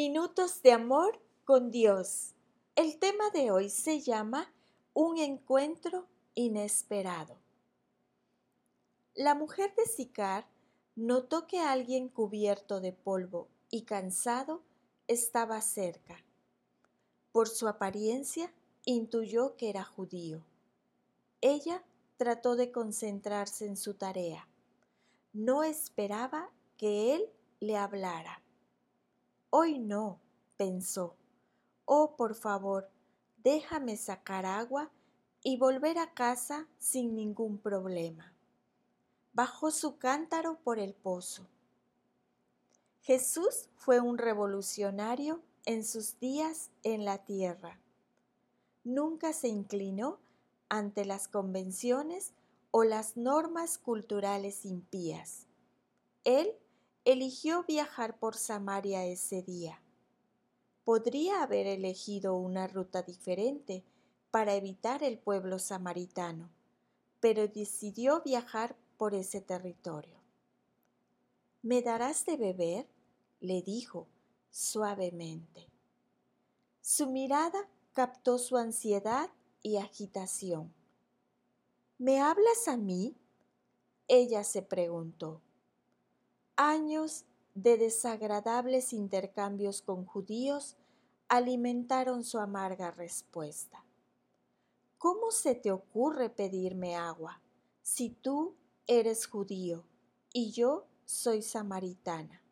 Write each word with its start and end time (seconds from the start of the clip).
Minutos 0.00 0.62
de 0.62 0.70
amor 0.70 1.20
con 1.44 1.72
Dios. 1.72 2.36
El 2.76 3.00
tema 3.00 3.30
de 3.30 3.50
hoy 3.50 3.68
se 3.68 4.00
llama 4.00 4.54
Un 4.94 5.18
encuentro 5.18 6.06
inesperado. 6.36 7.36
La 9.16 9.34
mujer 9.34 9.74
de 9.74 9.86
Sicar 9.86 10.46
notó 10.94 11.48
que 11.48 11.58
alguien 11.58 12.08
cubierto 12.08 12.80
de 12.80 12.92
polvo 12.92 13.48
y 13.70 13.82
cansado 13.82 14.62
estaba 15.08 15.60
cerca. 15.62 16.24
Por 17.32 17.48
su 17.48 17.66
apariencia 17.66 18.54
intuyó 18.84 19.56
que 19.56 19.68
era 19.68 19.82
judío. 19.82 20.44
Ella 21.40 21.82
trató 22.18 22.54
de 22.54 22.70
concentrarse 22.70 23.66
en 23.66 23.76
su 23.76 23.94
tarea. 23.94 24.46
No 25.32 25.64
esperaba 25.64 26.52
que 26.76 27.16
él 27.16 27.28
le 27.58 27.76
hablara. 27.76 28.44
Hoy 29.50 29.78
no, 29.78 30.20
pensó. 30.56 31.16
Oh, 31.86 32.16
por 32.16 32.34
favor, 32.34 32.90
déjame 33.42 33.96
sacar 33.96 34.44
agua 34.44 34.90
y 35.42 35.56
volver 35.56 35.98
a 35.98 36.12
casa 36.12 36.66
sin 36.78 37.14
ningún 37.14 37.56
problema. 37.56 38.34
Bajó 39.32 39.70
su 39.70 39.96
cántaro 39.96 40.58
por 40.58 40.78
el 40.78 40.92
pozo. 40.92 41.46
Jesús 43.00 43.70
fue 43.76 44.00
un 44.00 44.18
revolucionario 44.18 45.40
en 45.64 45.82
sus 45.82 46.18
días 46.18 46.70
en 46.82 47.06
la 47.06 47.24
tierra. 47.24 47.80
Nunca 48.84 49.32
se 49.32 49.48
inclinó 49.48 50.18
ante 50.68 51.06
las 51.06 51.26
convenciones 51.26 52.34
o 52.70 52.84
las 52.84 53.16
normas 53.16 53.78
culturales 53.78 54.66
impías. 54.66 55.46
Él 56.24 56.54
eligió 57.12 57.64
viajar 57.64 58.18
por 58.18 58.36
Samaria 58.36 59.06
ese 59.06 59.40
día. 59.40 59.80
Podría 60.84 61.42
haber 61.42 61.66
elegido 61.66 62.36
una 62.36 62.66
ruta 62.66 63.02
diferente 63.02 63.82
para 64.30 64.52
evitar 64.56 65.02
el 65.02 65.18
pueblo 65.18 65.58
samaritano, 65.58 66.50
pero 67.18 67.48
decidió 67.48 68.20
viajar 68.20 68.76
por 68.98 69.14
ese 69.14 69.40
territorio. 69.40 70.20
¿Me 71.62 71.80
darás 71.80 72.26
de 72.26 72.36
beber? 72.36 72.86
le 73.40 73.62
dijo 73.62 74.06
suavemente. 74.50 75.66
Su 76.82 77.06
mirada 77.06 77.70
captó 77.94 78.36
su 78.36 78.58
ansiedad 78.58 79.30
y 79.62 79.78
agitación. 79.78 80.74
¿Me 81.96 82.20
hablas 82.20 82.68
a 82.68 82.76
mí? 82.76 83.16
Ella 84.08 84.44
se 84.44 84.60
preguntó. 84.60 85.40
Años 86.60 87.24
de 87.54 87.78
desagradables 87.78 88.92
intercambios 88.92 89.80
con 89.80 90.04
judíos 90.04 90.76
alimentaron 91.28 92.24
su 92.24 92.40
amarga 92.40 92.90
respuesta. 92.90 93.84
¿Cómo 94.98 95.30
se 95.30 95.54
te 95.54 95.70
ocurre 95.70 96.30
pedirme 96.30 96.96
agua 96.96 97.40
si 97.80 98.10
tú 98.10 98.56
eres 98.88 99.28
judío 99.28 99.84
y 100.32 100.50
yo 100.50 100.88
soy 101.04 101.42
samaritana? 101.42 102.42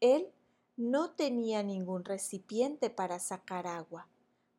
Él 0.00 0.32
no 0.76 1.12
tenía 1.12 1.62
ningún 1.62 2.04
recipiente 2.04 2.90
para 2.90 3.20
sacar 3.20 3.68
agua, 3.68 4.08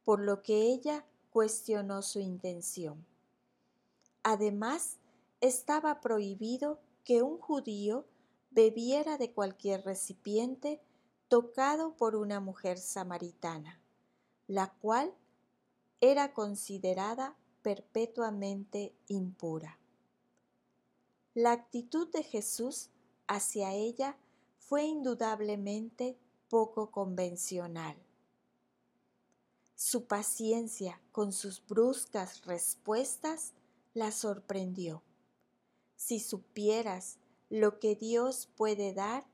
por 0.06 0.22
lo 0.22 0.42
que 0.42 0.72
ella 0.72 1.06
cuestionó 1.32 2.02
su 2.02 2.22
intención. 2.22 3.06
Además, 4.24 5.00
estaba 5.42 6.00
prohibido 6.00 6.80
que 7.04 7.24
un 7.24 7.38
judío 7.38 8.06
bebiera 8.52 9.18
de 9.18 9.32
cualquier 9.32 9.84
recipiente 9.84 10.82
tocado 11.28 11.96
por 11.96 12.16
una 12.16 12.40
mujer 12.40 12.78
samaritana, 12.78 13.82
la 14.48 14.74
cual 14.82 15.14
era 16.02 16.34
considerada 16.34 17.38
perpetuamente 17.62 18.94
impura. 19.08 19.80
La 21.34 21.53
actitud 21.53 22.09
de 22.12 22.24
Jesús 22.24 22.90
hacia 23.28 23.74
ella 23.74 24.18
fue 24.59 24.84
indudablemente 24.84 26.18
poco 26.50 26.92
convencional. 26.92 27.96
Su 29.75 30.06
paciencia 30.06 31.02
con 31.14 31.31
sus 31.31 31.66
bruscas 31.66 32.46
respuestas 32.46 33.54
la 33.94 34.12
sorprendió. 34.12 35.02
Si 35.96 36.20
supieras 36.20 37.18
lo 37.51 37.79
que 37.79 37.95
Dios 37.95 38.47
puede 38.56 38.94
dar 38.94 39.28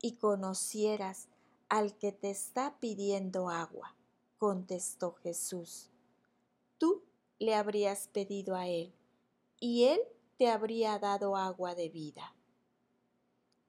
y 0.00 0.16
conocieras 0.16 1.28
al 1.68 1.98
que 1.98 2.12
te 2.12 2.30
está 2.30 2.80
pidiendo 2.80 3.50
agua, 3.50 3.94
contestó 4.38 5.12
Jesús. 5.12 5.90
Tú 6.78 7.04
le 7.38 7.54
habrías 7.54 8.08
pedido 8.08 8.56
a 8.56 8.68
él 8.68 8.94
y 9.60 9.84
él 9.84 10.00
te 10.38 10.48
habría 10.48 10.98
dado 10.98 11.36
agua 11.36 11.74
de 11.74 11.90
vida. 11.90 12.34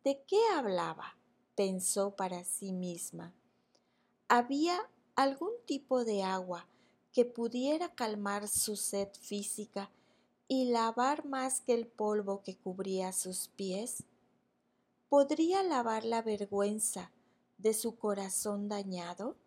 ¿De 0.05 0.23
qué 0.25 0.39
hablaba? 0.55 1.17
pensó 1.55 2.15
para 2.15 2.45
sí 2.45 2.71
misma. 2.71 3.35
¿Había 4.29 4.89
algún 5.15 5.51
tipo 5.65 6.05
de 6.05 6.23
agua 6.23 6.69
que 7.11 7.25
pudiera 7.25 7.93
calmar 7.95 8.47
su 8.47 8.77
sed 8.77 9.09
física 9.19 9.91
y 10.51 10.65
lavar 10.65 11.25
más 11.25 11.61
que 11.61 11.75
el 11.75 11.85
polvo 11.87 12.41
que 12.41 12.57
cubría 12.57 13.13
sus 13.13 13.49
pies? 13.49 14.03
¿Podría 15.07 15.61
lavar 15.61 16.03
la 16.03 16.23
vergüenza 16.23 17.11
de 17.59 17.75
su 17.75 17.97
corazón 17.97 18.67
dañado? 18.67 19.37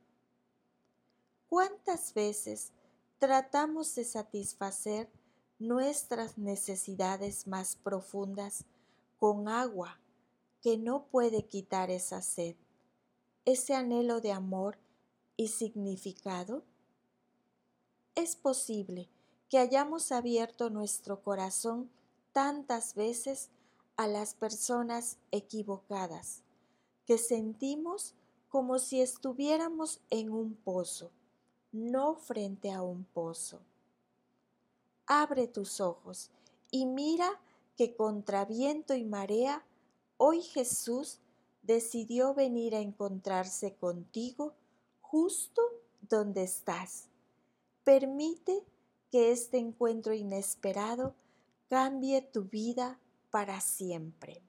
¿Cuántas 1.48 2.14
veces 2.14 2.70
tratamos 3.18 3.94
de 3.96 4.04
satisfacer 4.04 5.10
nuestras 5.58 6.38
necesidades 6.38 7.48
más 7.48 7.74
profundas 7.74 8.64
con 9.19 9.48
agua 9.48 9.98
que 10.60 10.78
no 10.78 11.06
puede 11.06 11.46
quitar 11.46 11.90
esa 11.90 12.22
sed, 12.22 12.54
ese 13.44 13.74
anhelo 13.74 14.20
de 14.20 14.30
amor 14.30 14.78
y 15.36 15.48
significado? 15.48 16.62
Es 18.14 18.36
posible 18.36 19.08
que 19.52 19.58
hayamos 19.58 20.12
abierto 20.12 20.70
nuestro 20.70 21.20
corazón 21.20 21.90
tantas 22.32 22.94
veces 22.94 23.50
a 23.98 24.06
las 24.06 24.32
personas 24.32 25.18
equivocadas, 25.30 26.40
que 27.04 27.18
sentimos 27.18 28.14
como 28.48 28.78
si 28.78 29.02
estuviéramos 29.02 30.00
en 30.08 30.32
un 30.32 30.54
pozo, 30.54 31.10
no 31.70 32.14
frente 32.14 32.72
a 32.72 32.80
un 32.80 33.04
pozo. 33.04 33.60
Abre 35.04 35.48
tus 35.48 35.82
ojos 35.82 36.30
y 36.70 36.86
mira 36.86 37.28
que 37.76 37.94
contra 37.94 38.46
viento 38.46 38.94
y 38.94 39.04
marea, 39.04 39.66
hoy 40.16 40.40
Jesús 40.40 41.19
decidió 41.60 42.32
venir 42.32 42.74
a 42.74 42.80
encontrarse 42.80 43.74
contigo 43.74 44.54
justo 45.02 45.60
donde 46.08 46.42
estás. 46.42 47.08
Permite 47.84 48.64
que 49.12 49.31
este 49.31 49.59
encuentro 49.59 50.15
inesperado 50.15 51.15
cambie 51.69 52.23
tu 52.23 52.45
vida 52.45 52.99
para 53.31 53.61
siempre. 53.61 54.41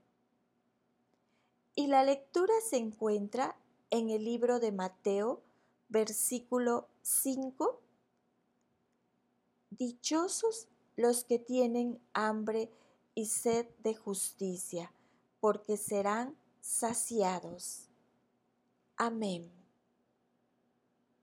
Y 1.75 1.88
la 1.88 2.06
lectura 2.06 2.53
se 2.66 2.78
encuentra 2.78 3.57
en 3.90 4.09
el 4.09 4.24
libro 4.24 4.62
de 4.62 4.72
Mateo, 4.72 5.41
versículo 5.90 6.88
5. 7.01 7.81
Dichosos 9.69 10.69
los 10.95 11.25
que 11.25 11.40
tienen 11.40 12.00
hambre 12.13 12.72
y 13.16 13.25
sed 13.25 13.68
de 13.80 13.95
justicia, 13.95 14.94
porque 15.41 15.75
serán 15.75 16.38
saciados. 16.62 17.90
Amén. 18.95 19.62